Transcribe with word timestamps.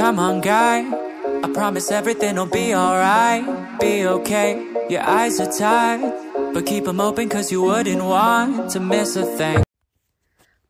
Come 0.00 0.18
on, 0.18 0.40
guy. 0.40 0.86
I 1.44 1.52
promise 1.52 1.90
everything 1.94 2.36
will 2.36 2.48
be 2.48 2.74
alright. 2.74 3.44
Be 3.78 4.06
okay. 4.06 4.56
Your 4.88 5.02
eyes 5.02 5.38
are 5.40 5.52
tired. 5.52 6.14
But 6.54 6.64
keep 6.64 6.86
them 6.86 7.00
open 7.02 7.28
cause 7.28 7.52
you 7.52 7.60
wouldn't 7.60 8.02
want 8.02 8.70
to 8.70 8.80
miss 8.80 9.18
a 9.18 9.26
thing. 9.36 9.62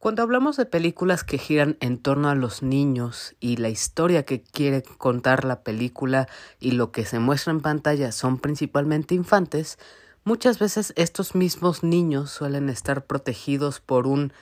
Cuando 0.01 0.25
hablamos 0.25 0.57
de 0.57 0.67
películas 0.67 1.23
que 1.23 1.39
giran 1.39 1.77
en 1.79 1.99
torno 1.99 2.29
a 2.29 2.35
los 2.35 2.65
niños 2.65 3.37
y 3.39 3.59
la 3.59 3.69
historia 3.69 4.25
que 4.25 4.43
quiere 4.43 4.83
contar 4.83 5.45
la 5.45 5.63
película 5.63 6.27
y 6.59 6.73
lo 6.73 6.91
que 6.91 7.05
se 7.05 7.21
muestra 7.21 7.53
en 7.53 7.61
pantalla 7.61 8.11
son 8.11 8.37
principalmente 8.37 9.15
infantes, 9.15 9.79
muchas 10.25 10.59
veces 10.59 10.93
estos 10.97 11.37
mismos 11.37 11.85
niños 11.85 12.33
suelen 12.33 12.69
estar 12.69 13.07
protegidos 13.07 13.79
por 13.79 14.09
un 14.09 14.33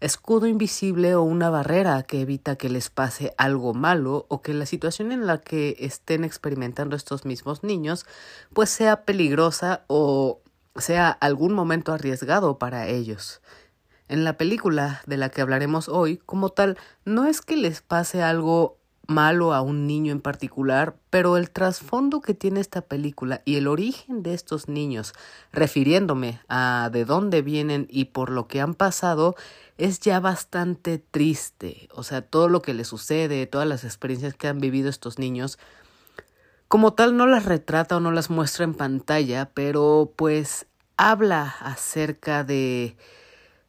escudo 0.00 0.46
invisible 0.46 1.14
o 1.14 1.22
una 1.22 1.50
barrera 1.50 2.02
que 2.04 2.20
evita 2.20 2.56
que 2.56 2.68
les 2.68 2.90
pase 2.90 3.34
algo 3.36 3.74
malo 3.74 4.26
o 4.28 4.42
que 4.42 4.54
la 4.54 4.66
situación 4.66 5.12
en 5.12 5.26
la 5.26 5.38
que 5.38 5.76
estén 5.80 6.24
experimentando 6.24 6.94
estos 6.94 7.24
mismos 7.24 7.64
niños 7.64 8.06
pues 8.52 8.70
sea 8.70 9.04
peligrosa 9.04 9.84
o 9.88 10.40
sea 10.76 11.10
algún 11.10 11.52
momento 11.52 11.92
arriesgado 11.92 12.58
para 12.58 12.86
ellos. 12.86 13.40
En 14.08 14.24
la 14.24 14.38
película 14.38 15.02
de 15.06 15.18
la 15.18 15.28
que 15.28 15.42
hablaremos 15.42 15.88
hoy, 15.88 16.16
como 16.16 16.48
tal, 16.48 16.78
no 17.04 17.26
es 17.26 17.42
que 17.42 17.56
les 17.56 17.82
pase 17.82 18.22
algo 18.22 18.77
malo 19.08 19.54
a 19.54 19.62
un 19.62 19.86
niño 19.86 20.12
en 20.12 20.20
particular, 20.20 20.94
pero 21.10 21.36
el 21.38 21.50
trasfondo 21.50 22.20
que 22.20 22.34
tiene 22.34 22.60
esta 22.60 22.82
película 22.82 23.40
y 23.46 23.56
el 23.56 23.66
origen 23.66 24.22
de 24.22 24.34
estos 24.34 24.68
niños, 24.68 25.14
refiriéndome 25.50 26.40
a 26.48 26.90
de 26.92 27.06
dónde 27.06 27.42
vienen 27.42 27.88
y 27.90 28.04
por 28.04 28.30
lo 28.30 28.46
que 28.46 28.60
han 28.60 28.74
pasado, 28.74 29.34
es 29.78 29.98
ya 30.00 30.20
bastante 30.20 30.98
triste. 30.98 31.88
O 31.94 32.02
sea, 32.02 32.20
todo 32.22 32.48
lo 32.48 32.60
que 32.60 32.74
les 32.74 32.88
sucede, 32.88 33.46
todas 33.46 33.66
las 33.66 33.82
experiencias 33.82 34.34
que 34.34 34.46
han 34.46 34.60
vivido 34.60 34.90
estos 34.90 35.18
niños, 35.18 35.58
como 36.68 36.92
tal 36.92 37.16
no 37.16 37.26
las 37.26 37.46
retrata 37.46 37.96
o 37.96 38.00
no 38.00 38.12
las 38.12 38.28
muestra 38.28 38.64
en 38.64 38.74
pantalla, 38.74 39.50
pero 39.54 40.12
pues 40.16 40.66
habla 40.98 41.56
acerca 41.60 42.44
de 42.44 42.96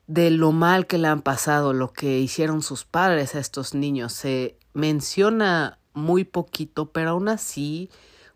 de 0.10 0.32
lo 0.32 0.52
mal 0.52 0.88
que 0.88 0.98
le 0.98 1.08
han 1.08 1.22
pasado, 1.22 1.72
lo 1.72 1.94
que 1.94 2.18
hicieron 2.18 2.64
sus 2.64 2.84
padres 2.84 3.36
a 3.36 3.40
estos 3.40 3.76
niños. 3.76 4.12
Se 4.12 4.58
menciona 4.74 5.80
muy 5.94 6.24
poquito, 6.24 6.92
pero 6.92 7.12
aún 7.12 7.30
así, 7.30 7.90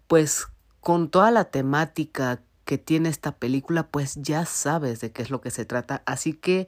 pues 0.08 0.48
con 0.80 1.09
toda 1.09 1.31
la 1.31 1.45
temática 1.45 2.42
que 2.66 2.78
tiene 2.78 3.09
esta 3.09 3.34
película, 3.34 3.88
pues 3.88 4.16
ya 4.16 4.45
sabes 4.45 5.00
de 5.02 5.12
qué 5.12 5.22
es 5.22 5.30
lo 5.30 5.42
que 5.42 5.52
se 5.52 5.66
trata. 5.66 6.03
Así 6.06 6.34
que 6.34 6.67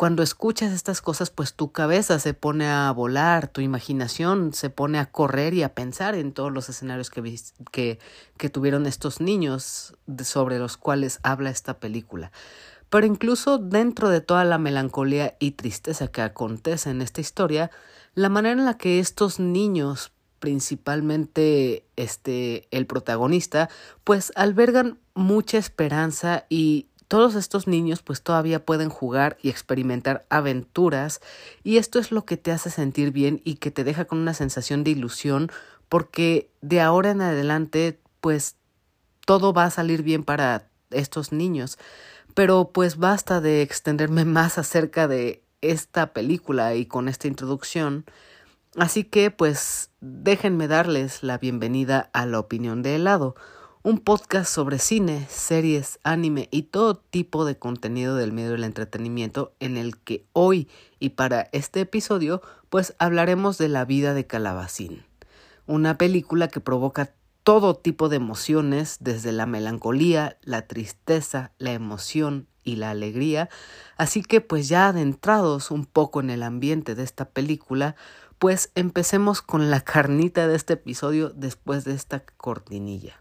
cuando 0.00 0.22
escuchas 0.22 0.72
estas 0.72 1.02
cosas, 1.02 1.30
pues 1.30 1.52
tu 1.52 1.72
cabeza 1.72 2.18
se 2.18 2.32
pone 2.32 2.66
a 2.66 2.90
volar, 2.90 3.48
tu 3.48 3.60
imaginación 3.60 4.54
se 4.54 4.70
pone 4.70 4.98
a 4.98 5.04
correr 5.04 5.52
y 5.52 5.62
a 5.62 5.74
pensar 5.74 6.14
en 6.14 6.32
todos 6.32 6.50
los 6.50 6.68
escenarios 6.70 7.10
que, 7.10 7.38
que, 7.70 7.98
que 8.38 8.48
tuvieron 8.48 8.86
estos 8.86 9.20
niños 9.20 9.94
sobre 10.24 10.58
los 10.58 10.78
cuales 10.78 11.20
habla 11.22 11.50
esta 11.50 11.78
película. 11.80 12.32
Pero 12.88 13.06
incluso 13.06 13.58
dentro 13.58 14.08
de 14.08 14.20
toda 14.20 14.44
la 14.44 14.58
melancolía 14.58 15.36
y 15.38 15.50
tristeza 15.50 16.08
que 16.08 16.22
acontece 16.22 16.90
en 16.90 17.02
esta 17.02 17.20
historia, 17.20 17.70
la 18.14 18.28
manera 18.28 18.58
en 18.58 18.64
la 18.64 18.76
que 18.76 18.98
estos 18.98 19.40
niños, 19.40 20.12
principalmente 20.38 21.84
este 21.96 22.68
el 22.70 22.86
protagonista, 22.86 23.68
pues 24.04 24.32
albergan 24.36 24.98
mucha 25.14 25.58
esperanza 25.58 26.46
y 26.48 26.86
todos 27.08 27.34
estos 27.34 27.66
niños 27.66 28.02
pues 28.02 28.22
todavía 28.22 28.64
pueden 28.64 28.88
jugar 28.88 29.36
y 29.42 29.50
experimentar 29.50 30.26
aventuras 30.30 31.20
y 31.64 31.78
esto 31.78 31.98
es 31.98 32.12
lo 32.12 32.24
que 32.24 32.36
te 32.36 32.52
hace 32.52 32.70
sentir 32.70 33.10
bien 33.10 33.40
y 33.44 33.56
que 33.56 33.70
te 33.70 33.84
deja 33.84 34.04
con 34.04 34.18
una 34.18 34.32
sensación 34.32 34.84
de 34.84 34.92
ilusión 34.92 35.50
porque 35.88 36.50
de 36.60 36.80
ahora 36.80 37.10
en 37.10 37.20
adelante 37.20 38.00
pues 38.20 38.56
todo 39.26 39.52
va 39.52 39.64
a 39.64 39.70
salir 39.70 40.02
bien 40.02 40.24
para 40.24 40.68
estos 40.90 41.32
niños. 41.32 41.78
Pero 42.34 42.70
pues 42.72 42.96
basta 42.96 43.40
de 43.40 43.62
extenderme 43.62 44.24
más 44.36 44.58
acerca 44.58 45.08
de 45.08 45.42
esta 45.60 46.12
película 46.12 46.74
y 46.74 46.86
con 46.86 47.08
esta 47.08 47.28
introducción. 47.28 48.04
Así 48.76 49.04
que 49.04 49.30
pues 49.30 49.90
déjenme 50.00 50.68
darles 50.68 51.22
la 51.22 51.38
bienvenida 51.38 52.10
a 52.12 52.26
La 52.26 52.38
Opinión 52.38 52.82
de 52.82 52.94
Helado, 52.96 53.34
un 53.82 53.98
podcast 53.98 54.52
sobre 54.52 54.78
cine, 54.78 55.26
series, 55.30 55.98
anime 56.04 56.48
y 56.50 56.64
todo 56.64 56.96
tipo 56.96 57.44
de 57.44 57.58
contenido 57.58 58.14
del 58.14 58.32
medio 58.32 58.52
del 58.52 58.64
entretenimiento 58.64 59.54
en 59.58 59.76
el 59.76 59.96
que 59.98 60.26
hoy 60.32 60.68
y 60.98 61.10
para 61.10 61.48
este 61.52 61.80
episodio 61.80 62.42
pues 62.68 62.94
hablaremos 62.98 63.58
de 63.58 63.68
la 63.68 63.84
vida 63.84 64.14
de 64.14 64.26
Calabacín, 64.26 65.02
una 65.66 65.98
película 65.98 66.48
que 66.48 66.60
provoca 66.60 67.14
todo 67.42 67.74
tipo 67.74 68.08
de 68.08 68.16
emociones, 68.16 68.98
desde 69.00 69.32
la 69.32 69.46
melancolía, 69.46 70.36
la 70.42 70.66
tristeza, 70.66 71.52
la 71.58 71.72
emoción 71.72 72.46
y 72.70 72.76
la 72.76 72.90
alegría. 72.90 73.48
Así 73.96 74.22
que 74.22 74.40
pues 74.40 74.68
ya 74.68 74.88
adentrados 74.88 75.70
un 75.70 75.84
poco 75.84 76.20
en 76.20 76.30
el 76.30 76.42
ambiente 76.42 76.94
de 76.94 77.02
esta 77.02 77.26
película, 77.26 77.96
pues 78.38 78.70
empecemos 78.74 79.42
con 79.42 79.70
la 79.70 79.80
carnita 79.84 80.48
de 80.48 80.56
este 80.56 80.74
episodio 80.74 81.30
después 81.30 81.84
de 81.84 81.94
esta 81.94 82.24
cortinilla. 82.36 83.19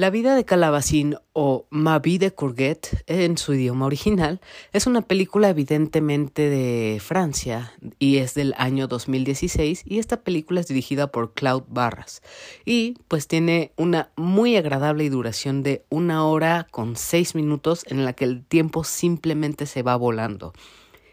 La 0.00 0.08
vida 0.08 0.34
de 0.34 0.46
Calabacín 0.46 1.16
o 1.34 1.66
Ma 1.68 1.98
vie 1.98 2.18
de 2.18 2.32
Courgette 2.32 3.04
en 3.06 3.36
su 3.36 3.52
idioma 3.52 3.84
original 3.84 4.40
es 4.72 4.86
una 4.86 5.02
película 5.02 5.50
evidentemente 5.50 6.48
de 6.48 6.98
Francia 7.00 7.74
y 7.98 8.16
es 8.16 8.32
del 8.32 8.54
año 8.56 8.88
2016 8.88 9.82
y 9.84 9.98
esta 9.98 10.22
película 10.22 10.60
es 10.60 10.68
dirigida 10.68 11.08
por 11.08 11.34
Claude 11.34 11.66
Barras 11.68 12.22
y 12.64 12.94
pues 13.08 13.28
tiene 13.28 13.72
una 13.76 14.10
muy 14.16 14.56
agradable 14.56 15.10
duración 15.10 15.62
de 15.62 15.84
una 15.90 16.24
hora 16.24 16.66
con 16.70 16.96
seis 16.96 17.34
minutos 17.34 17.84
en 17.86 18.06
la 18.06 18.14
que 18.14 18.24
el 18.24 18.42
tiempo 18.46 18.84
simplemente 18.84 19.66
se 19.66 19.82
va 19.82 19.96
volando. 19.96 20.54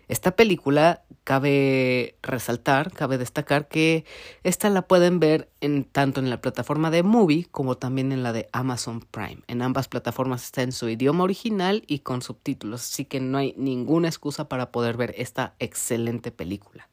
Esta 0.08 0.36
película 0.36 1.04
cabe 1.26 2.16
resaltar, 2.22 2.94
cabe 2.94 3.18
destacar 3.18 3.68
que 3.68 4.06
esta 4.44 4.70
la 4.70 4.84
pueden 4.84 5.20
ver 5.20 5.50
en 5.60 5.84
tanto 5.84 6.22
en 6.22 6.30
la 6.30 6.40
plataforma 6.40 6.92
de 6.92 7.04
Movie 7.04 7.48
como 7.52 7.76
también 7.76 8.14
en 8.14 8.24
la 8.24 8.32
de 8.32 8.48
Amazon 8.54 9.02
Prime. 9.02 9.42
En 9.48 9.62
ambas 9.62 9.90
plataformas 9.90 10.46
está 10.46 10.62
en 10.62 10.72
su 10.72 10.88
idioma 10.88 11.26
original 11.26 11.84
y 11.88 12.00
con 12.00 12.22
subtítulos, 12.22 12.82
así 12.84 13.04
que 13.04 13.20
no 13.20 13.38
hay 13.38 13.54
ninguna 13.58 14.08
excusa 14.08 14.48
para 14.48 14.72
poder 14.72 14.96
ver 14.96 15.14
esta 15.18 15.56
excelente 15.60 16.32
película. 16.32 16.88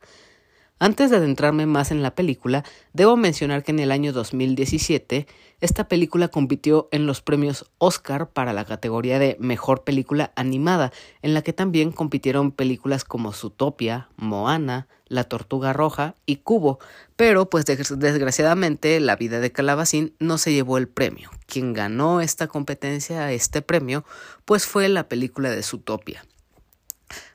Antes 0.81 1.09
de 1.11 1.19
adentrarme 1.19 1.67
más 1.67 1.93
en 1.93 2.03
la 2.03 2.17
película, 2.17 2.65
debo 2.93 3.17
mencionar 3.17 3.62
que 3.62 3.71
en 3.71 3.79
el 3.79 3.93
año 3.93 4.12
2017 4.12 5.29
esta 5.61 5.87
película 5.87 6.29
compitió 6.29 6.89
en 6.91 7.07
los 7.07 7.23
premios 7.23 7.71
Oscar 7.79 8.31
para 8.31 8.53
la 8.53 8.65
categoría 8.65 9.21
de 9.21 9.37
Mejor 9.39 9.84
Película 9.84 10.33
Animada, 10.34 10.93
en 11.23 11.33
la 11.33 11.43
que 11.43 11.53
también 11.53 11.93
compitieron 11.93 12.51
películas 12.51 13.05
como 13.05 13.33
Zootopia, 13.33 14.09
Moana, 14.17 14.89
La 15.07 15.25
Tortuga 15.25 15.73
Roja 15.73 16.17
y 16.27 16.37
Cubo, 16.37 16.81
pero 17.15 17.49
pues 17.49 17.65
desgraciadamente 17.67 18.99
La 18.99 19.15
vida 19.15 19.39
de 19.39 19.53
Calabacín 19.53 20.15
no 20.19 20.39
se 20.39 20.53
llevó 20.53 20.77
el 20.77 20.89
premio. 20.89 21.31
Quien 21.47 21.73
ganó 21.73 22.21
esta 22.21 22.49
competencia, 22.49 23.31
este 23.31 23.63
premio, 23.63 24.05
pues 24.45 24.67
fue 24.67 24.89
la 24.89 25.09
película 25.09 25.51
de 25.51 25.63
Zootopia. 25.63 26.25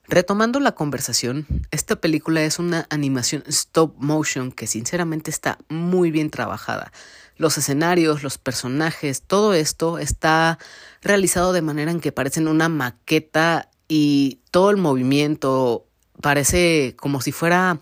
Retomando 0.09 0.59
la 0.59 0.71
conversación, 0.71 1.45
esta 1.69 1.97
película 1.97 2.41
es 2.41 2.57
una 2.57 2.87
animación 2.89 3.43
stop 3.45 3.93
motion 3.99 4.51
que 4.51 4.65
sinceramente 4.65 5.29
está 5.29 5.59
muy 5.69 6.09
bien 6.09 6.31
trabajada. 6.31 6.91
Los 7.37 7.59
escenarios, 7.59 8.23
los 8.23 8.39
personajes, 8.39 9.21
todo 9.21 9.53
esto 9.53 9.99
está 9.99 10.57
realizado 11.03 11.53
de 11.53 11.61
manera 11.61 11.91
en 11.91 11.99
que 11.99 12.11
parecen 12.11 12.47
una 12.47 12.69
maqueta 12.69 13.69
y 13.87 14.39
todo 14.49 14.71
el 14.71 14.77
movimiento 14.77 15.85
parece 16.21 16.95
como 16.97 17.21
si 17.21 17.31
fuera 17.31 17.79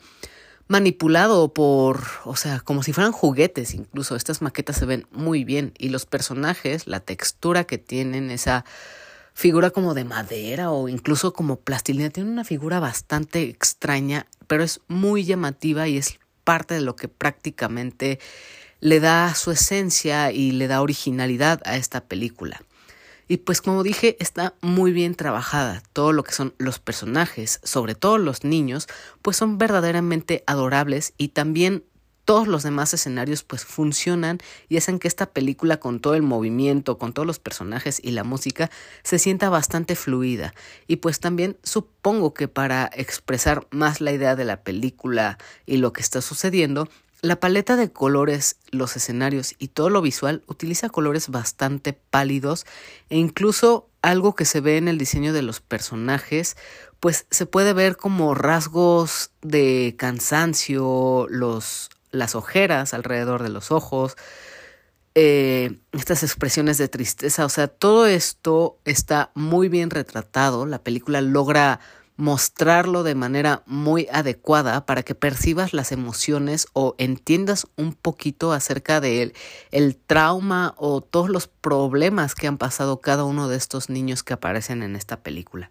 manipulado 0.68 1.54
por, 1.54 2.02
o 2.26 2.36
sea, 2.36 2.60
como 2.60 2.84
si 2.84 2.92
fueran 2.92 3.14
juguetes 3.14 3.74
incluso. 3.74 4.18
Estas 4.18 4.42
maquetas 4.42 4.76
se 4.76 4.86
ven 4.86 5.08
muy 5.12 5.46
bien 5.46 5.72
y 5.78 5.88
los 5.90 6.06
personajes, 6.06 6.88
la 6.88 7.00
textura 7.00 7.64
que 7.64 7.78
tienen, 7.78 8.32
esa 8.32 8.66
figura 9.38 9.70
como 9.70 9.94
de 9.94 10.04
madera 10.04 10.72
o 10.72 10.90
incluso 10.90 11.32
como 11.32 11.58
plastilina. 11.58 12.10
Tiene 12.10 12.32
una 12.32 12.44
figura 12.44 12.80
bastante 12.80 13.44
extraña, 13.44 14.26
pero 14.48 14.64
es 14.64 14.82
muy 14.88 15.26
llamativa 15.26 15.88
y 15.88 15.98
es 15.98 16.18
parte 16.44 16.74
de 16.74 16.82
lo 16.82 16.96
que 16.96 17.08
prácticamente 17.08 18.20
le 18.80 19.00
da 19.00 19.36
su 19.36 19.52
esencia 19.52 20.32
y 20.32 20.54
le 20.54 20.68
da 20.68 20.82
originalidad 20.82 21.62
a 21.66 21.78
esta 21.78 22.02
película. 22.02 22.64
Y 23.28 23.38
pues 23.38 23.62
como 23.62 23.84
dije, 23.84 24.18
está 24.20 24.56
muy 24.62 24.92
bien 24.92 25.14
trabajada. 25.14 25.84
Todo 25.94 26.14
lo 26.14 26.24
que 26.24 26.34
son 26.34 26.56
los 26.58 26.80
personajes, 26.80 27.60
sobre 27.62 27.94
todo 27.94 28.18
los 28.18 28.44
niños, 28.44 28.88
pues 29.22 29.38
son 29.38 29.60
verdaderamente 29.60 30.44
adorables 30.48 31.14
y 31.16 31.28
también 31.28 31.84
todos 32.28 32.50
los 32.50 32.64
demás 32.64 32.94
escenarios 32.94 33.44
pues 33.44 33.64
funcionan 33.64 34.40
y 34.68 34.76
hacen 34.76 35.00
que 35.00 35.08
esta 35.08 35.28
película 35.28 35.78
con 35.78 36.02
todo 36.02 36.14
el 36.14 36.24
movimiento, 36.24 36.98
con 36.98 37.14
todos 37.14 37.26
los 37.26 37.40
personajes 37.40 38.02
y 38.04 38.12
la 38.12 38.26
música 38.26 38.70
se 39.02 39.18
sienta 39.18 39.50
bastante 39.50 39.96
fluida. 39.96 40.54
Y 40.88 40.98
pues 40.98 41.22
también 41.22 41.58
supongo 41.64 42.34
que 42.34 42.50
para 42.50 42.92
expresar 42.94 43.66
más 43.72 44.02
la 44.02 44.12
idea 44.12 44.36
de 44.36 44.44
la 44.44 44.62
película 44.62 45.38
y 45.66 45.78
lo 45.78 45.94
que 45.94 46.02
está 46.02 46.20
sucediendo, 46.20 46.90
la 47.22 47.40
paleta 47.40 47.78
de 47.78 47.94
colores, 47.94 48.58
los 48.72 48.98
escenarios 48.98 49.56
y 49.58 49.70
todo 49.70 49.90
lo 49.90 50.02
visual 50.02 50.44
utiliza 50.48 50.90
colores 50.90 51.30
bastante 51.30 51.94
pálidos 51.94 52.66
e 53.10 53.16
incluso 53.16 53.88
algo 54.02 54.36
que 54.36 54.44
se 54.44 54.60
ve 54.60 54.76
en 54.76 54.90
el 54.90 54.98
diseño 54.98 55.32
de 55.32 55.44
los 55.44 55.62
personajes, 55.62 56.58
pues 57.00 57.26
se 57.32 57.46
puede 57.46 57.72
ver 57.72 57.96
como 57.96 58.36
rasgos 58.36 59.32
de 59.42 59.96
cansancio, 59.98 61.26
los, 61.30 61.90
las 62.12 62.36
ojeras 62.36 62.94
alrededor 62.94 63.44
de 63.44 63.50
los 63.50 63.72
ojos, 63.72 64.16
eh, 65.16 65.80
estas 65.94 66.24
expresiones 66.24 66.78
de 66.78 66.88
tristeza, 66.88 67.46
o 67.46 67.50
sea, 67.50 67.68
todo 67.68 68.06
esto 68.06 68.78
está 68.86 69.32
muy 69.34 69.68
bien 69.68 69.90
retratado, 69.90 70.66
la 70.66 70.80
película 70.80 71.22
logra 71.22 71.80
mostrarlo 72.18 73.04
de 73.04 73.16
manera 73.16 73.64
muy 73.68 74.08
adecuada 74.12 74.86
para 74.86 75.04
que 75.04 75.16
percibas 75.16 75.74
las 75.74 75.92
emociones 75.92 76.68
o 76.74 76.96
entiendas 76.98 77.68
un 77.78 77.94
poquito 77.94 78.52
acerca 78.52 79.00
de 79.00 79.22
él, 79.22 79.34
el 79.72 79.96
trauma 79.96 80.74
o 80.78 81.02
todos 81.02 81.30
los 81.30 81.48
problemas 81.48 82.36
que 82.36 82.48
han 82.48 82.58
pasado 82.58 83.02
cada 83.02 83.24
uno 83.24 83.48
de 83.48 83.58
estos 83.58 83.90
niños 83.90 84.24
que 84.24 84.34
aparecen 84.34 84.82
en 84.84 84.96
esta 84.96 85.18
película. 85.18 85.70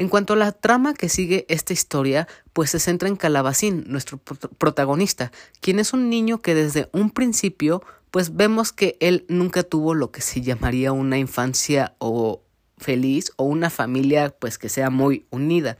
En 0.00 0.08
cuanto 0.08 0.32
a 0.32 0.36
la 0.36 0.52
trama 0.52 0.94
que 0.94 1.10
sigue 1.10 1.44
esta 1.50 1.74
historia, 1.74 2.26
pues 2.54 2.70
se 2.70 2.80
centra 2.80 3.06
en 3.06 3.16
Calabacín, 3.16 3.84
nuestro 3.86 4.16
protagonista, 4.16 5.30
quien 5.60 5.78
es 5.78 5.92
un 5.92 6.08
niño 6.08 6.40
que 6.40 6.54
desde 6.54 6.88
un 6.94 7.10
principio 7.10 7.82
pues 8.10 8.34
vemos 8.34 8.72
que 8.72 8.96
él 9.00 9.26
nunca 9.28 9.62
tuvo 9.62 9.92
lo 9.92 10.10
que 10.10 10.22
se 10.22 10.40
llamaría 10.40 10.92
una 10.92 11.18
infancia 11.18 11.96
o 11.98 12.40
feliz 12.78 13.32
o 13.36 13.44
una 13.44 13.68
familia 13.68 14.30
pues 14.30 14.56
que 14.56 14.70
sea 14.70 14.88
muy 14.88 15.26
unida. 15.28 15.76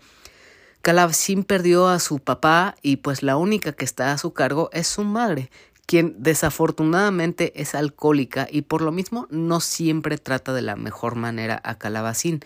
Calabacín 0.83 1.43
perdió 1.43 1.89
a 1.89 1.99
su 1.99 2.19
papá 2.19 2.77
y 2.83 2.97
pues 2.97 3.23
la 3.23 3.39
única 3.39 3.73
que 3.73 3.87
está 3.87 4.13
a 4.13 4.19
su 4.19 4.35
cargo 4.35 4.69
es 4.75 4.87
su 4.87 5.03
madre, 5.03 5.51
quien 5.87 6.15
desafortunadamente 6.19 7.59
es 7.59 7.75
alcohólica 7.75 8.47
y 8.51 8.61
por 8.61 8.83
lo 8.83 8.93
mismo 8.93 9.29
no 9.31 9.61
siempre 9.61 10.19
trata 10.19 10.53
de 10.53 10.61
la 10.61 10.77
mejor 10.77 11.15
manera 11.15 11.59
a 11.65 11.79
Calabacín. 11.79 12.45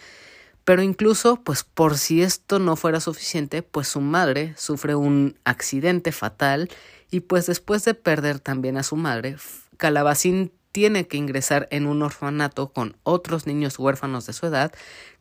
Pero 0.65 0.83
incluso, 0.83 1.37
pues 1.37 1.63
por 1.63 1.99
si 1.99 2.23
esto 2.23 2.59
no 2.59 2.77
fuera 2.77 3.01
suficiente, 3.01 3.63
pues 3.63 3.89
su 3.89 4.01
madre 4.01 4.55
sufre 4.57 4.95
un 4.95 5.39
accidente 5.45 6.11
fatal 6.11 6.71
y 7.11 7.21
pues 7.21 7.47
después 7.47 7.85
de 7.85 7.95
perder 7.95 8.41
también 8.41 8.79
a 8.79 8.83
su 8.83 8.97
madre, 8.97 9.37
Calabacín 9.77 10.53
tiene 10.73 11.07
que 11.07 11.19
ingresar 11.19 11.69
en 11.71 11.87
un 11.87 12.03
orfanato 12.03 12.73
con 12.73 12.97
otros 13.03 13.47
niños 13.47 13.79
huérfanos 13.79 14.27
de 14.27 14.33
su 14.33 14.47
edad 14.47 14.73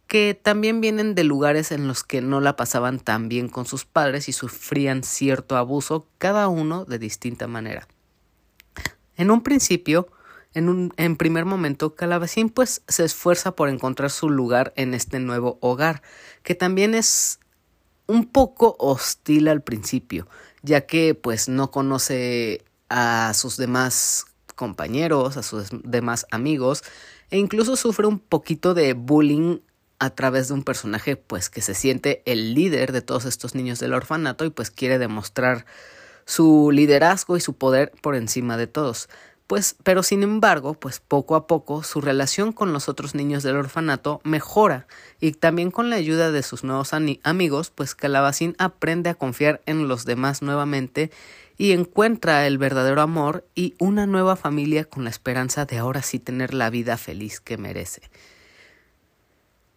que 0.07 0.39
también 0.41 0.81
vienen 0.81 1.15
de 1.15 1.23
lugares 1.23 1.71
en 1.71 1.87
los 1.87 2.03
que 2.03 2.21
no 2.21 2.41
la 2.41 2.55
pasaban 2.55 2.99
tan 2.99 3.29
bien 3.29 3.49
con 3.49 3.65
sus 3.65 3.85
padres 3.85 4.29
y 4.29 4.33
sufrían 4.33 5.03
cierto 5.03 5.55
abuso, 5.55 6.07
cada 6.17 6.47
uno 6.47 6.85
de 6.85 6.99
distinta 6.99 7.47
manera. 7.47 7.87
En 9.15 9.31
un 9.31 9.43
principio, 9.43 10.07
en 10.53 10.69
un 10.69 10.93
en 10.97 11.15
primer 11.15 11.45
momento, 11.45 11.95
Calabacín 11.95 12.49
pues 12.49 12.81
se 12.87 13.05
esfuerza 13.05 13.55
por 13.55 13.69
encontrar 13.69 14.11
su 14.11 14.29
lugar 14.29 14.73
en 14.75 14.93
este 14.93 15.19
nuevo 15.19 15.57
hogar, 15.61 16.01
que 16.43 16.55
también 16.55 16.95
es 16.95 17.39
un 18.07 18.25
poco 18.25 18.75
hostil 18.79 19.47
al 19.47 19.61
principio, 19.61 20.27
ya 20.61 20.85
que 20.85 21.15
pues 21.15 21.49
no 21.49 21.71
conoce 21.71 22.63
a 22.89 23.33
sus 23.33 23.57
demás 23.57 24.25
compañeros, 24.55 25.37
a 25.37 25.43
sus 25.43 25.69
demás 25.83 26.27
amigos, 26.31 26.83
e 27.31 27.37
incluso 27.37 27.75
sufre 27.75 28.05
un 28.05 28.19
poquito 28.19 28.73
de 28.73 28.93
bullying 28.93 29.59
a 29.99 30.09
través 30.09 30.49
de 30.49 30.53
un 30.53 30.63
personaje 30.63 31.15
pues 31.15 31.49
que 31.49 31.61
se 31.61 31.73
siente 31.73 32.21
el 32.25 32.53
líder 32.53 32.91
de 32.91 33.01
todos 33.01 33.25
estos 33.25 33.55
niños 33.55 33.79
del 33.79 33.93
orfanato 33.93 34.45
y 34.45 34.49
pues 34.49 34.69
quiere 34.69 34.99
demostrar 34.99 35.65
su 36.25 36.71
liderazgo 36.71 37.37
y 37.37 37.41
su 37.41 37.53
poder 37.53 37.91
por 38.01 38.15
encima 38.15 38.57
de 38.57 38.67
todos. 38.67 39.09
Pues, 39.47 39.75
pero 39.83 40.03
sin 40.03 40.23
embargo, 40.23 40.73
pues 40.73 40.99
poco 40.99 41.35
a 41.35 41.47
poco 41.47 41.83
su 41.83 41.99
relación 41.99 42.53
con 42.53 42.71
los 42.71 42.87
otros 42.87 43.13
niños 43.13 43.43
del 43.43 43.57
orfanato 43.57 44.21
mejora 44.23 44.87
y 45.19 45.33
también 45.33 45.69
con 45.69 45.89
la 45.89 45.97
ayuda 45.97 46.31
de 46.31 46.43
sus 46.43 46.63
nuevos 46.63 46.93
amigos, 46.93 47.69
pues 47.69 47.93
Calabacín 47.93 48.55
aprende 48.57 49.09
a 49.09 49.15
confiar 49.15 49.61
en 49.65 49.87
los 49.87 50.05
demás 50.05 50.41
nuevamente 50.41 51.11
y 51.57 51.73
encuentra 51.73 52.47
el 52.47 52.57
verdadero 52.57 53.01
amor 53.01 53.45
y 53.53 53.75
una 53.79 54.05
nueva 54.07 54.35
familia 54.35 54.85
con 54.85 55.03
la 55.03 55.09
esperanza 55.09 55.65
de 55.65 55.77
ahora 55.77 56.01
sí 56.01 56.19
tener 56.19 56.53
la 56.53 56.69
vida 56.69 56.97
feliz 56.97 57.39
que 57.39 57.57
merece. 57.57 58.09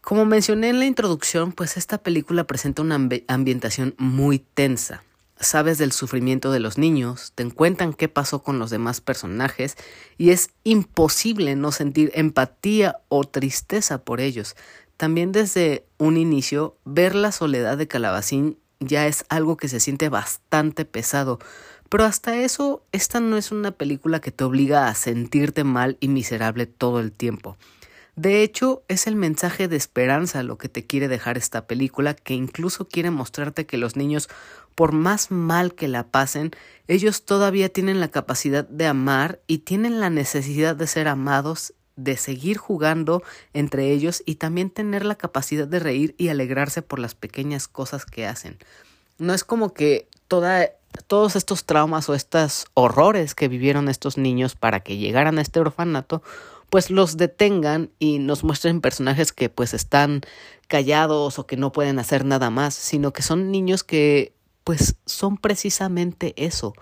Como 0.00 0.24
mencioné 0.24 0.68
en 0.68 0.78
la 0.78 0.86
introducción, 0.86 1.50
pues 1.50 1.76
esta 1.76 1.98
película 1.98 2.44
presenta 2.44 2.82
una 2.82 2.94
ambientación 3.26 3.96
muy 3.98 4.38
tensa. 4.38 5.02
Sabes 5.38 5.76
del 5.76 5.92
sufrimiento 5.92 6.50
de 6.50 6.60
los 6.60 6.78
niños, 6.78 7.32
te 7.34 7.42
encuentran 7.42 7.92
qué 7.92 8.08
pasó 8.08 8.42
con 8.42 8.58
los 8.58 8.70
demás 8.70 9.02
personajes 9.02 9.76
y 10.16 10.30
es 10.30 10.50
imposible 10.64 11.56
no 11.56 11.72
sentir 11.72 12.10
empatía 12.14 13.00
o 13.08 13.24
tristeza 13.24 14.02
por 14.02 14.20
ellos. 14.20 14.56
También 14.96 15.32
desde 15.32 15.84
un 15.98 16.16
inicio, 16.16 16.78
ver 16.86 17.14
la 17.14 17.32
soledad 17.32 17.76
de 17.76 17.86
Calabacín 17.86 18.58
ya 18.80 19.06
es 19.06 19.26
algo 19.28 19.58
que 19.58 19.68
se 19.68 19.80
siente 19.80 20.08
bastante 20.08 20.86
pesado. 20.86 21.38
Pero 21.88 22.04
hasta 22.04 22.36
eso, 22.36 22.82
esta 22.92 23.20
no 23.20 23.36
es 23.36 23.52
una 23.52 23.72
película 23.72 24.20
que 24.20 24.32
te 24.32 24.44
obliga 24.44 24.88
a 24.88 24.94
sentirte 24.94 25.64
mal 25.64 25.98
y 26.00 26.08
miserable 26.08 26.66
todo 26.66 26.98
el 26.98 27.12
tiempo. 27.12 27.56
De 28.16 28.42
hecho, 28.42 28.82
es 28.88 29.06
el 29.06 29.14
mensaje 29.14 29.68
de 29.68 29.76
esperanza 29.76 30.42
lo 30.42 30.56
que 30.56 30.70
te 30.70 30.86
quiere 30.86 31.06
dejar 31.06 31.36
esta 31.36 31.66
película, 31.66 32.14
que 32.14 32.32
incluso 32.32 32.88
quiere 32.88 33.10
mostrarte 33.10 33.66
que 33.66 33.76
los 33.76 33.94
niños, 33.94 34.28
por 34.74 34.92
más 34.92 35.30
mal 35.30 35.74
que 35.74 35.86
la 35.86 36.08
pasen, 36.08 36.52
ellos 36.88 37.26
todavía 37.26 37.68
tienen 37.68 38.00
la 38.00 38.08
capacidad 38.08 38.66
de 38.66 38.86
amar 38.86 39.40
y 39.46 39.58
tienen 39.58 40.00
la 40.00 40.08
necesidad 40.08 40.74
de 40.74 40.86
ser 40.86 41.08
amados 41.08 41.74
de 41.96 42.16
seguir 42.16 42.58
jugando 42.58 43.22
entre 43.52 43.90
ellos 43.90 44.22
y 44.26 44.36
también 44.36 44.70
tener 44.70 45.04
la 45.04 45.16
capacidad 45.16 45.66
de 45.66 45.78
reír 45.78 46.14
y 46.18 46.28
alegrarse 46.28 46.82
por 46.82 46.98
las 46.98 47.14
pequeñas 47.14 47.68
cosas 47.68 48.04
que 48.06 48.26
hacen. 48.26 48.58
No 49.18 49.32
es 49.32 49.44
como 49.44 49.72
que 49.72 50.08
toda, 50.28 50.70
todos 51.06 51.36
estos 51.36 51.64
traumas 51.64 52.08
o 52.08 52.14
estos 52.14 52.66
horrores 52.74 53.34
que 53.34 53.48
vivieron 53.48 53.88
estos 53.88 54.18
niños 54.18 54.54
para 54.54 54.80
que 54.80 54.98
llegaran 54.98 55.38
a 55.38 55.42
este 55.42 55.60
orfanato, 55.60 56.22
pues 56.76 56.90
los 56.90 57.16
detengan 57.16 57.90
y 57.98 58.18
nos 58.18 58.44
muestren 58.44 58.82
personajes 58.82 59.32
que 59.32 59.48
pues 59.48 59.72
están 59.72 60.20
callados 60.68 61.38
o 61.38 61.46
que 61.46 61.56
no 61.56 61.72
pueden 61.72 61.98
hacer 61.98 62.26
nada 62.26 62.50
más, 62.50 62.74
sino 62.74 63.14
que 63.14 63.22
son 63.22 63.50
niños 63.50 63.82
que 63.82 64.34
pues 64.62 64.96
son 65.06 65.38
precisamente 65.38 66.34
eso, 66.36 66.74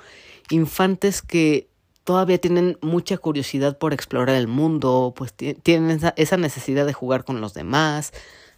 infantes 0.50 1.22
que 1.22 1.68
todavía 2.02 2.38
tienen 2.38 2.76
mucha 2.82 3.18
curiosidad 3.18 3.78
por 3.78 3.94
explorar 3.94 4.34
el 4.34 4.48
mundo, 4.48 5.14
pues 5.16 5.32
tienen 5.32 6.00
esa, 6.16 6.36
necesidad 6.38 6.86
de 6.86 6.92
jugar 6.92 7.24
con 7.24 7.40
los 7.40 7.54
demás, 7.54 8.10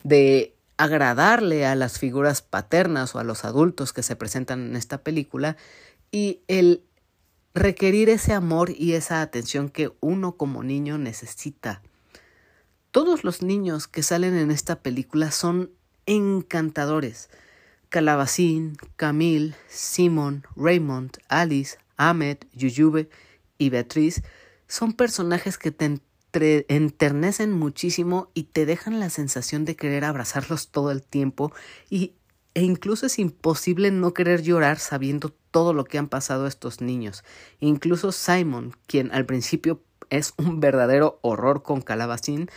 de 0.05 0.55
agradarle 0.78 1.66
a 1.66 1.75
las 1.75 1.99
figuras 1.99 2.40
paternas 2.40 3.14
o 3.14 3.19
a 3.19 3.25
los 3.25 3.45
adultos 3.45 3.93
que 3.93 4.02
se 4.02 4.16
presentan 4.16 4.71
en 4.71 4.75
esta 4.75 5.02
película 5.02 5.59
y 6.11 6.40
el 6.49 6.81
requerir 7.57 8.11
ese 8.11 8.35
amor 8.35 8.71
y 8.71 8.93
esa 8.93 9.23
atención 9.23 9.71
que 9.71 9.91
uno 10.01 10.37
como 10.37 10.63
niño 10.63 10.99
necesita. 10.99 11.81
Todos 12.91 13.25
los 13.25 13.41
niños 13.41 13.89
que 13.89 14.03
salen 14.03 14.37
en 14.37 14.51
esta 14.51 14.83
película 14.83 15.31
son 15.31 15.71
encantadores. 16.05 17.31
Calabacín, 17.89 18.77
Camille, 18.97 19.55
Simon, 19.69 20.45
Raymond, 20.55 21.17
Alice, 21.29 21.79
Ahmed, 21.97 22.37
Yuyube 22.53 23.09
y 23.57 23.71
Beatriz 23.71 24.23
son 24.69 24.93
personajes 24.93 25.57
que 25.57 25.71
te 25.71 25.99
enternecen 26.69 27.53
muchísimo 27.53 28.31
y 28.35 28.45
te 28.45 28.67
dejan 28.67 29.01
la 29.01 29.09
sensación 29.09 29.65
de 29.65 29.77
querer 29.77 30.05
abrazarlos 30.05 30.69
todo 30.69 30.91
el 30.91 31.03
tiempo 31.03 31.53
y, 31.89 32.13
e 32.53 32.63
incluso 32.63 33.07
es 33.07 33.19
imposible 33.19 33.91
no 33.91 34.13
querer 34.13 34.43
llorar 34.43 34.79
sabiendo 34.79 35.35
todo 35.57 35.73
lo 35.73 35.87
que 35.87 35.97
han 35.97 36.09
pasado 36.09 36.47
estos 36.47 36.83
niños. 36.83 37.25
Incluso 37.61 38.13
Simon, 38.13 38.75
quien 38.87 39.11
al 39.11 39.25
principio 39.25 39.81
es 40.11 40.35
un 40.37 40.61
verdadero 40.61 41.19
horror 41.23 41.63
con 41.63 41.81
Calabacín, 41.81 42.51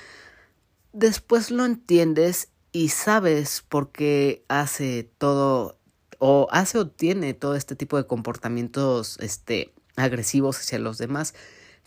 después 0.91 1.49
lo 1.49 1.63
entiendes 1.63 2.49
y 2.73 2.89
sabes 2.89 3.63
por 3.69 3.93
qué 3.93 4.43
hace 4.49 5.09
todo 5.17 5.79
o 6.17 6.49
hace 6.51 6.77
o 6.77 6.89
tiene 6.89 7.33
todo 7.33 7.55
este 7.55 7.77
tipo 7.77 7.95
de 7.95 8.05
comportamientos 8.05 9.17
este 9.21 9.73
agresivos 9.95 10.59
hacia 10.59 10.77
los 10.77 10.97
demás, 10.97 11.35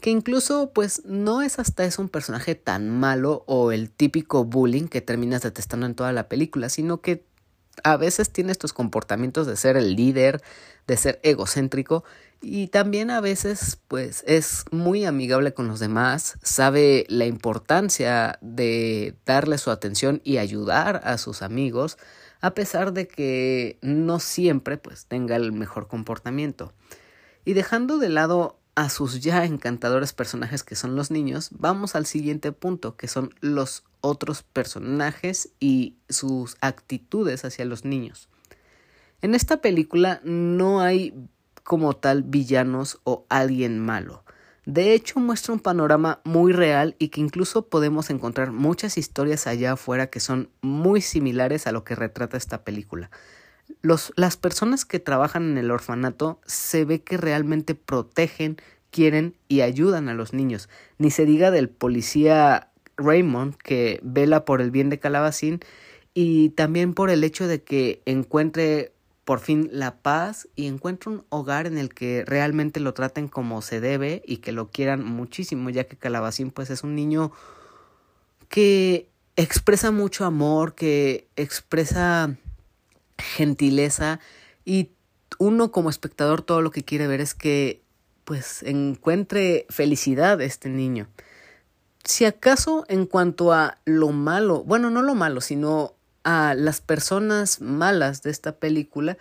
que 0.01 0.09
incluso 0.09 0.73
pues 0.73 1.03
no 1.05 1.43
es 1.43 1.59
hasta 1.59 1.85
es 1.85 1.99
un 1.99 2.09
personaje 2.09 2.55
tan 2.55 2.89
malo 2.89 3.45
o 3.47 3.71
el 3.71 3.91
típico 3.91 4.45
bullying 4.45 4.89
que 4.89 5.03
terminas 5.03 5.43
detestando 5.43 5.85
en 5.85 5.95
toda 5.95 6.13
la 6.13 6.31
película, 6.31 6.71
sino 6.71 7.03
que 7.03 7.27
a 7.85 7.97
veces 7.97 8.31
tiene 8.31 8.53
estos 8.53 8.73
comportamientos 8.73 9.47
de 9.47 9.57
ser 9.57 9.77
el 9.77 9.97
líder, 9.97 10.43
de 10.87 10.97
ser 10.97 11.21
egocéntrico 11.23 12.05
y 12.41 12.67
también 12.69 13.11
a 13.11 13.21
veces 13.21 13.79
pues 13.87 14.25
es 14.27 14.65
muy 14.73 15.05
amigable 15.05 15.55
con 15.55 15.69
los 15.69 15.79
demás, 15.79 16.39
sabe 16.43 17.07
la 17.09 17.25
importancia 17.25 18.39
de 18.41 19.15
darle 19.25 19.59
su 19.59 19.71
atención 19.71 20.21
y 20.25 20.39
ayudar 20.39 21.01
a 21.05 21.19
sus 21.19 21.43
amigos, 21.43 21.99
a 22.41 22.53
pesar 22.55 22.93
de 22.93 23.07
que 23.07 23.79
no 23.81 24.19
siempre 24.19 24.77
pues 24.77 25.07
tenga 25.07 25.37
el 25.37 25.53
mejor 25.53 25.87
comportamiento. 25.87 26.73
Y 27.45 27.53
dejando 27.53 27.99
de 27.99 28.09
lado 28.09 28.59
a 28.75 28.89
sus 28.89 29.21
ya 29.21 29.45
encantadores 29.45 30.13
personajes 30.13 30.65
que 30.65 30.75
son 30.75 30.97
los 30.97 31.13
niños, 31.13 31.51
vamos 31.53 31.95
al 31.95 32.07
siguiente 32.07 32.51
punto, 32.51 32.97
que 32.97 33.07
son 33.07 33.35
los 33.41 33.85
otros 34.03 34.43
personajes 34.43 35.49
y 35.59 35.97
sus 36.11 36.59
actitudes 36.61 37.47
hacia 37.47 37.65
los 37.65 37.87
niños. 37.87 38.29
En 39.23 39.35
esta 39.35 39.63
película 39.63 40.21
no 40.25 40.81
hay 40.81 41.15
como 41.63 41.95
tal 41.95 42.23
villanos 42.25 43.01
o 43.05 43.25
alguien 43.31 43.79
malo. 43.79 44.25
De 44.67 44.95
hecho, 44.95 45.19
muestra 45.19 45.55
un 45.55 45.61
panorama 45.61 46.21
muy 46.25 46.53
real 46.53 46.95
y 46.99 47.09
que 47.09 47.21
incluso 47.21 47.69
podemos 47.69 48.11
encontrar 48.11 48.53
muchas 48.53 48.99
historias 48.99 49.47
allá 49.47 49.73
afuera 49.73 50.09
que 50.09 50.21
son 50.21 50.51
muy 50.61 51.01
similares 51.01 51.67
a 51.67 51.73
lo 51.73 51.83
que 51.83 51.97
retrata 51.97 52.37
esta 52.37 52.63
película. 52.63 53.11
Las 53.83 54.37
personas 54.37 54.85
que 54.85 55.01
trabajan 55.01 55.51
en 55.51 55.59
el 55.59 55.71
orfanato 55.71 56.41
se 56.47 56.85
ve 56.85 57.03
que 57.03 57.17
realmente 57.17 57.75
protegen, 57.75 58.57
quieren 58.91 59.37
y 59.49 59.63
ayudan 59.63 60.09
a 60.09 60.15
los 60.15 60.33
niños. 60.33 60.69
Ni 60.99 61.11
se 61.11 61.27
diga 61.27 61.51
del 61.51 61.69
policía 61.69 62.72
Raymond 63.03 63.57
que 63.57 64.01
vela 64.03 64.45
por 64.45 64.61
el 64.61 64.71
bien 64.71 64.91
de 64.91 64.99
Calabacín 64.99 65.61
y 66.15 66.51
también 66.51 66.95
por 66.95 67.11
el 67.11 67.25
hecho 67.25 67.47
de 67.47 67.63
que 67.63 68.03
encuentre 68.07 68.93
por 69.25 69.41
fin 69.41 69.69
la 69.73 69.97
paz 69.97 70.49
y 70.57 70.67
encuentre 70.67 71.11
un 71.11 71.25
hogar 71.29 71.67
en 71.67 71.79
el 71.79 71.95
que 71.95 72.25
realmente 72.27 72.81
lo 72.81 72.93
traten 72.93 73.29
como 73.29 73.63
se 73.63 73.81
debe 73.81 74.23
y 74.27 74.39
que 74.39 74.53
lo 74.53 74.69
quieran 74.69 75.05
muchísimo, 75.05 75.71
ya 75.71 75.85
que 75.85 75.97
Calabacín 75.97 76.51
pues 76.51 76.71
es 76.71 76.83
un 76.83 76.95
niño 76.95 77.33
que 78.49 79.09
expresa 79.37 79.91
mucho 79.91 80.25
amor, 80.25 80.75
que 80.75 81.29
expresa 81.37 82.37
gentileza 83.19 84.21
y 84.65 84.91
uno 85.39 85.71
como 85.71 85.89
espectador 85.89 86.43
todo 86.43 86.61
lo 86.61 86.71
que 86.71 86.85
quiere 86.85 87.07
ver 87.07 87.21
es 87.21 87.35
que 87.35 87.81
pues 88.25 88.63
encuentre 88.63 89.67
felicidad 89.69 90.41
este 90.41 90.69
niño. 90.69 91.09
Si 92.05 92.25
acaso 92.25 92.85
en 92.89 93.07
cuanto 93.07 93.53
a 93.53 93.79
lo 93.85 94.11
malo, 94.11 94.65
bueno, 94.65 94.91
no 94.91 95.03
lo 95.03 95.15
malo, 95.15 95.41
sino 95.41 95.95
a 96.25 96.55
las 96.55 96.81
personas 96.81 97.61
malas 97.61 98.23
de 98.23 98.31
esta 98.31 98.53
película, 98.53 99.17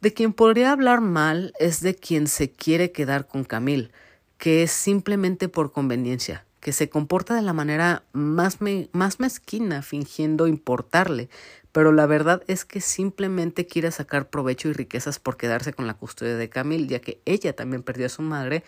de 0.00 0.12
quien 0.12 0.32
podría 0.34 0.72
hablar 0.72 1.00
mal 1.00 1.54
es 1.58 1.80
de 1.80 1.94
quien 1.94 2.26
se 2.26 2.50
quiere 2.50 2.92
quedar 2.92 3.26
con 3.26 3.44
Camille, 3.44 3.90
que 4.36 4.62
es 4.62 4.70
simplemente 4.70 5.48
por 5.48 5.72
conveniencia, 5.72 6.44
que 6.60 6.72
se 6.72 6.90
comporta 6.90 7.34
de 7.34 7.42
la 7.42 7.54
manera 7.54 8.02
más, 8.12 8.58
más 8.92 9.20
mezquina, 9.20 9.80
fingiendo 9.80 10.46
importarle, 10.46 11.30
pero 11.72 11.92
la 11.92 12.06
verdad 12.06 12.42
es 12.48 12.66
que 12.66 12.82
simplemente 12.82 13.66
quiere 13.66 13.90
sacar 13.90 14.28
provecho 14.28 14.68
y 14.68 14.72
riquezas 14.72 15.18
por 15.18 15.38
quedarse 15.38 15.72
con 15.72 15.86
la 15.86 15.94
custodia 15.94 16.36
de 16.36 16.50
Camille, 16.50 16.86
ya 16.86 17.00
que 17.00 17.20
ella 17.24 17.54
también 17.54 17.82
perdió 17.82 18.06
a 18.06 18.10
su 18.10 18.22
madre 18.22 18.62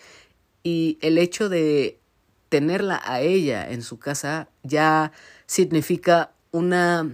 y 0.63 0.97
el 1.01 1.19
hecho 1.19 1.49
de 1.49 1.99
tenerla 2.49 3.01
a 3.03 3.21
ella 3.21 3.69
en 3.69 3.81
su 3.81 3.99
casa 3.99 4.49
ya 4.63 5.11
significa 5.45 6.31
una 6.51 7.07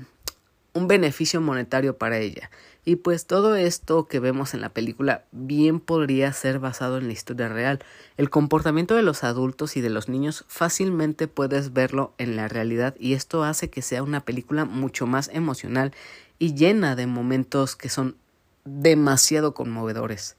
un 0.76 0.88
beneficio 0.88 1.42
monetario 1.42 1.98
para 1.98 2.20
ella. 2.20 2.52
Y 2.84 2.98
pues 2.98 3.26
todo 3.26 3.56
esto 3.56 4.06
que 4.06 4.20
vemos 4.20 4.54
en 4.54 4.62
la 4.62 4.70
película 4.70 5.24
bien 5.32 5.80
podría 5.80 6.32
ser 6.34 6.60
basado 6.60 6.98
en 7.00 7.08
la 7.08 7.14
historia 7.14 7.48
real. 7.48 7.80
El 8.18 8.30
comportamiento 8.30 8.94
de 8.94 9.02
los 9.02 9.24
adultos 9.24 9.76
y 9.78 9.82
de 9.82 9.90
los 9.90 10.08
niños 10.08 10.46
fácilmente 10.48 11.28
puedes 11.28 11.74
verlo 11.74 12.14
en 12.20 12.36
la 12.36 12.48
realidad 12.48 12.94
y 13.00 13.14
esto 13.14 13.44
hace 13.44 13.72
que 13.72 13.82
sea 13.82 14.04
una 14.04 14.20
película 14.20 14.66
mucho 14.66 15.08
más 15.08 15.30
emocional 15.34 15.94
y 16.38 16.54
llena 16.54 16.96
de 16.96 17.08
momentos 17.08 17.76
que 17.76 17.90
son 17.90 18.18
demasiado 18.66 19.56
conmovedores. 19.56 20.36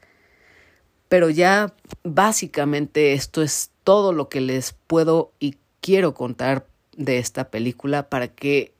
Pero 1.08 1.30
ya 1.30 1.74
básicamente 2.02 3.12
esto 3.12 3.42
es 3.42 3.70
todo 3.84 4.12
lo 4.12 4.28
que 4.28 4.40
les 4.40 4.74
puedo 4.86 5.32
y 5.38 5.56
quiero 5.80 6.14
contar 6.14 6.66
de 6.96 7.18
esta 7.18 7.50
película 7.50 8.08
para 8.08 8.28
que 8.28 8.72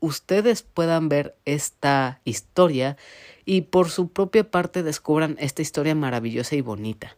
ustedes 0.00 0.62
puedan 0.62 1.08
ver 1.08 1.34
esta 1.44 2.20
historia 2.24 2.96
y 3.44 3.62
por 3.62 3.90
su 3.90 4.08
propia 4.08 4.50
parte 4.50 4.82
descubran 4.82 5.36
esta 5.40 5.62
historia 5.62 5.94
maravillosa 5.94 6.54
y 6.56 6.60
bonita. 6.60 7.16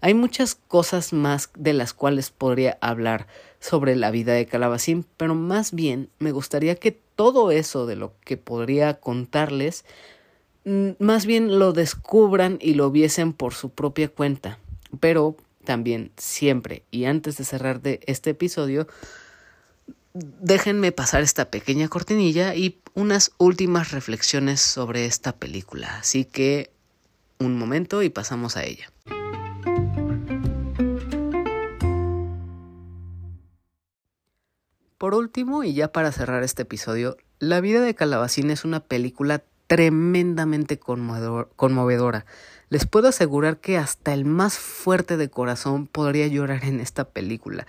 Hay 0.00 0.14
muchas 0.14 0.54
cosas 0.54 1.12
más 1.12 1.50
de 1.56 1.72
las 1.72 1.94
cuales 1.94 2.30
podría 2.30 2.78
hablar 2.80 3.26
sobre 3.60 3.96
la 3.96 4.10
vida 4.10 4.34
de 4.34 4.46
Calabacín, 4.46 5.06
pero 5.16 5.34
más 5.34 5.72
bien 5.72 6.10
me 6.18 6.32
gustaría 6.32 6.76
que 6.76 6.92
todo 6.92 7.50
eso 7.50 7.86
de 7.86 7.96
lo 7.96 8.12
que 8.24 8.36
podría 8.36 9.00
contarles, 9.00 9.84
más 10.98 11.26
bien 11.26 11.58
lo 11.58 11.72
descubran 11.72 12.58
y 12.60 12.74
lo 12.74 12.90
viesen 12.90 13.32
por 13.32 13.54
su 13.54 13.70
propia 13.70 14.08
cuenta. 14.08 14.58
Pero 15.00 15.36
también 15.64 16.10
siempre 16.16 16.82
y 16.90 17.04
antes 17.04 17.36
de 17.36 17.44
cerrar 17.44 17.80
este 17.84 18.30
episodio, 18.30 18.86
déjenme 20.14 20.92
pasar 20.92 21.22
esta 21.22 21.50
pequeña 21.50 21.88
cortinilla 21.88 22.54
y 22.54 22.78
unas 22.94 23.32
últimas 23.38 23.92
reflexiones 23.92 24.60
sobre 24.60 25.06
esta 25.06 25.32
película. 25.32 25.98
Así 25.98 26.24
que 26.24 26.70
un 27.38 27.58
momento 27.58 28.02
y 28.02 28.08
pasamos 28.08 28.56
a 28.56 28.64
ella. 28.64 28.90
Por 34.98 35.14
último, 35.14 35.62
y 35.62 35.74
ya 35.74 35.92
para 35.92 36.10
cerrar 36.10 36.42
este 36.42 36.62
episodio, 36.62 37.18
La 37.38 37.60
vida 37.60 37.82
de 37.82 37.94
Calabacín 37.94 38.50
es 38.50 38.64
una 38.64 38.80
película 38.80 39.42
tremendamente 39.66 40.78
conmovedora. 40.78 42.26
Les 42.68 42.86
puedo 42.86 43.08
asegurar 43.08 43.58
que 43.58 43.78
hasta 43.78 44.12
el 44.12 44.24
más 44.24 44.58
fuerte 44.58 45.16
de 45.16 45.30
corazón 45.30 45.86
podría 45.86 46.26
llorar 46.26 46.64
en 46.64 46.80
esta 46.80 47.04
película. 47.04 47.66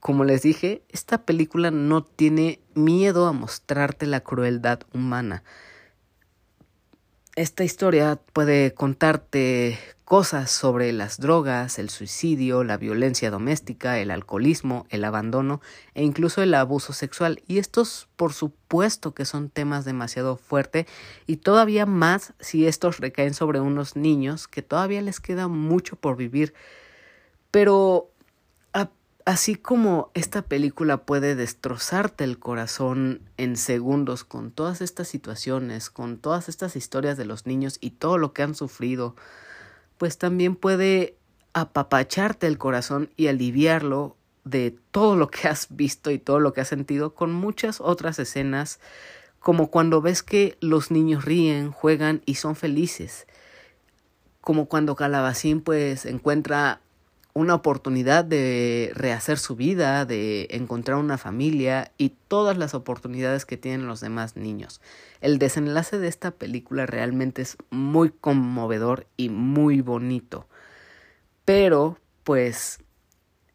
Como 0.00 0.24
les 0.24 0.42
dije, 0.42 0.82
esta 0.88 1.24
película 1.24 1.70
no 1.70 2.04
tiene 2.04 2.60
miedo 2.74 3.26
a 3.26 3.32
mostrarte 3.32 4.06
la 4.06 4.20
crueldad 4.20 4.80
humana. 4.94 5.42
Esta 7.36 7.64
historia 7.64 8.18
puede 8.32 8.72
contarte 8.74 9.78
cosas 10.10 10.50
sobre 10.50 10.92
las 10.92 11.20
drogas, 11.20 11.78
el 11.78 11.88
suicidio, 11.88 12.64
la 12.64 12.76
violencia 12.76 13.30
doméstica, 13.30 14.00
el 14.00 14.10
alcoholismo, 14.10 14.84
el 14.90 15.04
abandono 15.04 15.60
e 15.94 16.02
incluso 16.02 16.42
el 16.42 16.52
abuso 16.54 16.92
sexual. 16.92 17.44
Y 17.46 17.58
estos, 17.58 18.08
por 18.16 18.32
supuesto, 18.32 19.14
que 19.14 19.24
son 19.24 19.50
temas 19.50 19.84
demasiado 19.84 20.36
fuertes 20.36 20.86
y 21.28 21.36
todavía 21.36 21.86
más 21.86 22.32
si 22.40 22.66
estos 22.66 22.98
recaen 22.98 23.34
sobre 23.34 23.60
unos 23.60 23.94
niños 23.94 24.48
que 24.48 24.62
todavía 24.62 25.00
les 25.00 25.20
queda 25.20 25.46
mucho 25.46 25.94
por 25.94 26.16
vivir. 26.16 26.54
Pero 27.52 28.10
Así 29.26 29.54
como 29.54 30.10
esta 30.14 30.42
película 30.42 31.04
puede 31.04 31.36
destrozarte 31.36 32.24
el 32.24 32.38
corazón 32.38 33.20
en 33.36 33.56
segundos 33.56 34.24
con 34.24 34.50
todas 34.50 34.80
estas 34.80 35.06
situaciones, 35.06 35.90
con 35.90 36.18
todas 36.18 36.48
estas 36.48 36.74
historias 36.74 37.16
de 37.18 37.26
los 37.26 37.46
niños 37.46 37.76
y 37.80 37.90
todo 37.90 38.18
lo 38.18 38.32
que 38.32 38.42
han 38.42 38.54
sufrido, 38.56 39.14
pues 40.00 40.16
también 40.16 40.56
puede 40.56 41.18
apapacharte 41.52 42.46
el 42.46 42.56
corazón 42.56 43.10
y 43.18 43.26
aliviarlo 43.26 44.16
de 44.44 44.74
todo 44.92 45.14
lo 45.14 45.28
que 45.28 45.46
has 45.46 45.66
visto 45.68 46.10
y 46.10 46.18
todo 46.18 46.40
lo 46.40 46.54
que 46.54 46.62
has 46.62 46.68
sentido 46.68 47.14
con 47.14 47.34
muchas 47.34 47.82
otras 47.82 48.18
escenas, 48.18 48.80
como 49.40 49.70
cuando 49.70 50.00
ves 50.00 50.22
que 50.22 50.56
los 50.60 50.90
niños 50.90 51.26
ríen, 51.26 51.70
juegan 51.70 52.22
y 52.24 52.36
son 52.36 52.56
felices, 52.56 53.26
como 54.40 54.70
cuando 54.70 54.96
Calabacín 54.96 55.60
pues 55.60 56.06
encuentra 56.06 56.80
una 57.32 57.54
oportunidad 57.54 58.24
de 58.24 58.90
rehacer 58.94 59.38
su 59.38 59.56
vida, 59.56 60.04
de 60.04 60.48
encontrar 60.50 60.98
una 60.98 61.18
familia 61.18 61.92
y 61.96 62.10
todas 62.28 62.56
las 62.56 62.74
oportunidades 62.74 63.46
que 63.46 63.56
tienen 63.56 63.86
los 63.86 64.00
demás 64.00 64.36
niños. 64.36 64.80
El 65.20 65.38
desenlace 65.38 65.98
de 65.98 66.08
esta 66.08 66.32
película 66.32 66.86
realmente 66.86 67.42
es 67.42 67.56
muy 67.70 68.10
conmovedor 68.10 69.06
y 69.16 69.28
muy 69.28 69.80
bonito. 69.80 70.48
Pero, 71.44 71.98
pues, 72.24 72.78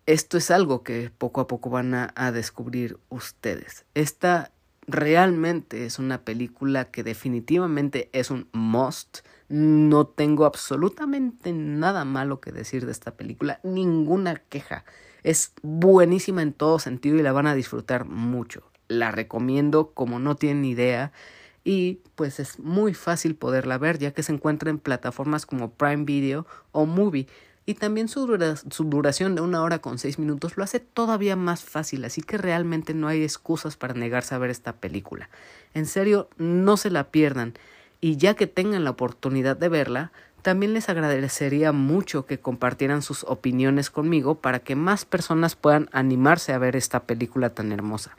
esto 0.05 0.38
es 0.38 0.51
algo 0.51 0.84
que 0.84 1.12
poco 1.17 1.41
a 1.41 1.48
poco 1.48 1.70
van 1.70 1.94
a, 1.94 2.32
descubrir 2.32 3.00
ustedes. 3.10 3.86
Esta 3.94 4.51
realmente 4.88 5.86
es 5.86 5.98
una 5.98 6.22
película 6.22 6.91
que 6.91 7.03
definitivamente 7.03 8.10
es 8.13 8.29
un 8.29 8.48
must 8.53 9.20
no 9.49 10.07
tengo 10.07 10.45
absolutamente 10.45 11.53
nada 11.53 12.05
malo 12.05 12.39
que 12.41 12.51
decir 12.51 12.85
de 12.85 12.91
esta 12.91 13.15
película, 13.15 13.59
ninguna 13.63 14.35
queja. 14.35 14.85
Es 15.23 15.53
buenísima 15.61 16.41
en 16.41 16.53
todo 16.53 16.79
sentido 16.79 17.17
y 17.17 17.23
la 17.23 17.31
van 17.31 17.47
a 17.47 17.55
disfrutar 17.55 18.05
mucho. 18.05 18.63
La 18.87 19.11
recomiendo 19.11 19.91
como 19.91 20.19
no 20.19 20.35
tienen 20.35 20.65
idea. 20.65 21.11
y 21.63 22.01
pues 22.13 22.39
es 22.39 22.59
muy 22.59 22.93
fácil 22.93 23.35
poderla 23.35 23.79
ver 23.79 23.97
ya 23.97 24.11
que 24.11 24.21
se 24.21 24.31
encuentra 24.31 24.69
en 24.69 24.77
plataformas 24.77 25.47
como 25.47 25.71
Prime 25.71 26.05
Video 26.05 26.45
o 26.71 26.85
Movie 26.85 27.27
y 27.67 27.73
también 27.73 28.07
su, 28.07 28.27
duración 28.27 29.33
de 29.33 29.41
una 29.41 29.63
hora 29.63 29.79
con 29.79 29.97
seis 29.97 30.19
minutos 30.19 30.55
lo 30.55 30.63
hace 30.63 30.79
todavía 30.79 31.35
más 31.35 31.63
fácil, 31.63 32.05
así 32.05 32.21
que 32.21 32.37
realmente 32.37 32.93
no 32.93 33.07
hay 33.07 33.23
excusas 33.23 33.75
para 33.75 33.95
negarse 33.95 34.35
a 34.35 34.37
ver 34.37 34.51
esta 34.51 34.73
película. 34.73 35.29
En 35.73 35.87
serio, 35.87 36.29
no 36.37 36.77
se 36.77 36.91
la 36.91 37.09
pierdan, 37.09 37.55
y 38.05 38.17
ya 38.17 38.35
que 38.35 38.45
tengan 38.45 38.83
la 38.83 38.91
oportunidad 38.91 39.57
de 39.57 39.67
verla, 39.67 40.12
también 40.43 40.75
les 40.75 40.89
agradecería 40.89 41.71
mucho 41.71 42.27
que 42.27 42.39
compartieran 42.39 43.01
sus 43.01 43.24
opiniones 43.24 43.89
conmigo 43.89 44.35
para 44.35 44.59
que 44.59 44.75
más 44.75 45.05
personas 45.05 45.55
puedan 45.55 45.89
animarse 45.91 46.53
a 46.53 46.59
ver 46.59 46.75
esta 46.75 47.00
película 47.00 47.50
tan 47.50 47.71
hermosa. 47.71 48.15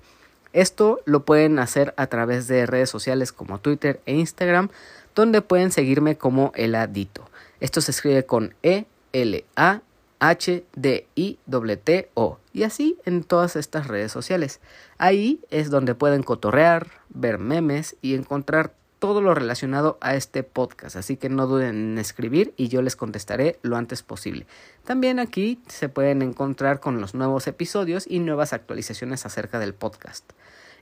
Esto 0.53 1.03
lo 1.05 1.25
pueden 1.25 1.61
hacer 1.61 1.95
a 1.97 2.09
través 2.09 2.49
de 2.49 2.67
redes 2.67 2.91
sociales 2.91 3.31
como 3.31 3.61
Twitter 3.61 4.01
e 4.07 4.17
Instagram, 4.17 4.71
donde 5.15 5.41
pueden 5.41 5.71
seguirme 5.71 6.19
como 6.19 6.51
Eladito. 6.57 7.31
Esto 7.61 7.81
se 7.81 7.93
escribe 7.93 8.27
con 8.27 8.57
E 8.65 8.87
L-A 9.13 9.83
H-D-I-T-O 10.19 10.99
y 12.53 12.63
así 12.65 12.99
en 13.05 13.23
todas 13.23 13.55
estas 13.55 13.87
redes 13.87 14.11
sociales. 14.11 14.59
Ahí 14.99 15.43
es 15.51 15.71
donde 15.71 15.95
pueden 15.95 16.25
cotorrear, 16.25 16.89
ver 17.11 17.39
memes 17.39 17.95
y 18.03 18.17
encontrar 18.17 18.73
todo 18.99 19.21
lo 19.21 19.35
relacionado 19.35 19.99
a 20.01 20.15
este 20.15 20.43
podcast, 20.43 20.97
así 20.97 21.17
que 21.17 21.29
no 21.29 21.47
duden 21.47 21.93
en 21.93 21.99
escribir 21.99 22.55
y 22.57 22.69
yo 22.69 22.83
les 22.83 22.97
contestaré 22.97 23.59
lo 23.63 23.77
antes 23.77 24.03
posible. 24.03 24.47
También 24.85 25.19
aquí 25.19 25.61
se 25.69 25.89
pueden 25.89 26.23
encontrar 26.23 26.81
con 26.81 27.01
los 27.01 27.15
nuevos 27.15 27.47
episodios 27.47 28.07
y 28.09 28.21
nuevas 28.21 28.53
actualizaciones 28.53 29.27
acerca 29.27 29.59
del 29.59 29.75
podcast. 29.75 30.33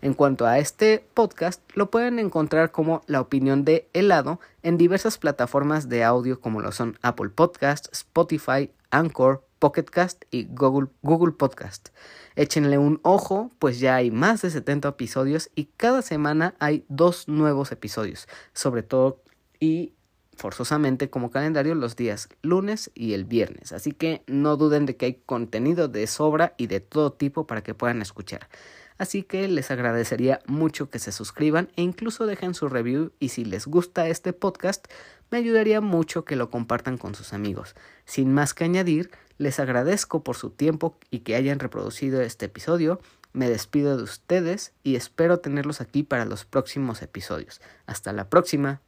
En 0.02 0.14
cuanto 0.14 0.46
a 0.46 0.58
este 0.58 1.04
podcast, 1.14 1.62
lo 1.74 1.90
pueden 1.90 2.18
encontrar 2.18 2.70
como 2.70 3.02
La 3.06 3.20
opinión 3.20 3.64
de 3.64 3.88
helado 3.94 4.38
en 4.62 4.76
diversas 4.76 5.18
plataformas 5.18 5.88
de 5.88 6.04
audio 6.04 6.40
como 6.40 6.60
lo 6.60 6.72
son 6.72 6.98
Apple 7.00 7.30
Podcast, 7.30 7.88
Spotify, 7.92 8.70
Anchor, 8.90 9.43
Pocket 9.58 9.84
Cast 9.84 10.24
y 10.30 10.46
Google, 10.50 10.88
Google 11.02 11.32
Podcast. 11.32 11.88
Échenle 12.36 12.78
un 12.78 13.00
ojo, 13.02 13.50
pues 13.58 13.80
ya 13.80 13.96
hay 13.96 14.10
más 14.10 14.42
de 14.42 14.50
70 14.50 14.88
episodios 14.88 15.50
y 15.54 15.66
cada 15.76 16.02
semana 16.02 16.54
hay 16.58 16.84
dos 16.88 17.28
nuevos 17.28 17.72
episodios, 17.72 18.28
sobre 18.52 18.82
todo 18.82 19.22
y 19.60 19.92
forzosamente 20.36 21.10
como 21.10 21.30
calendario 21.30 21.74
los 21.74 21.96
días 21.96 22.28
lunes 22.42 22.90
y 22.94 23.14
el 23.14 23.24
viernes. 23.24 23.72
Así 23.72 23.92
que 23.92 24.22
no 24.26 24.56
duden 24.56 24.86
de 24.86 24.96
que 24.96 25.06
hay 25.06 25.14
contenido 25.26 25.88
de 25.88 26.06
sobra 26.06 26.54
y 26.56 26.66
de 26.66 26.80
todo 26.80 27.12
tipo 27.12 27.46
para 27.46 27.62
que 27.62 27.74
puedan 27.74 28.02
escuchar. 28.02 28.48
Así 28.96 29.24
que 29.24 29.48
les 29.48 29.70
agradecería 29.70 30.40
mucho 30.46 30.88
que 30.88 31.00
se 31.00 31.10
suscriban 31.10 31.68
e 31.76 31.82
incluso 31.82 32.26
dejen 32.26 32.54
su 32.54 32.68
review 32.68 33.12
y 33.18 33.30
si 33.30 33.44
les 33.44 33.66
gusta 33.66 34.08
este 34.08 34.32
podcast, 34.32 34.86
me 35.30 35.38
ayudaría 35.38 35.80
mucho 35.80 36.24
que 36.24 36.36
lo 36.36 36.48
compartan 36.48 36.96
con 36.96 37.14
sus 37.14 37.32
amigos. 37.32 37.74
Sin 38.04 38.32
más 38.32 38.54
que 38.54 38.64
añadir, 38.64 39.10
les 39.38 39.60
agradezco 39.60 40.22
por 40.22 40.36
su 40.36 40.50
tiempo 40.50 40.98
y 41.10 41.20
que 41.20 41.36
hayan 41.36 41.58
reproducido 41.58 42.20
este 42.20 42.46
episodio. 42.46 43.00
Me 43.32 43.48
despido 43.48 43.96
de 43.96 44.02
ustedes 44.04 44.72
y 44.82 44.96
espero 44.96 45.40
tenerlos 45.40 45.80
aquí 45.80 46.02
para 46.02 46.24
los 46.24 46.44
próximos 46.44 47.02
episodios. 47.02 47.60
Hasta 47.86 48.12
la 48.12 48.28
próxima. 48.30 48.80